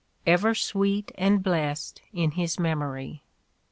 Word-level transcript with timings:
—ever 0.35 0.55
sweet 0.55 1.11
and 1.13 1.43
blessed 1.43 2.01
in 2.11 2.31
his 2.31 2.57
memory. 2.59 3.21